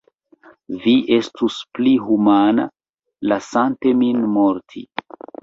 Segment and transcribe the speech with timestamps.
[0.85, 2.65] Vi estus pli humana,
[3.33, 4.85] lasante min morti.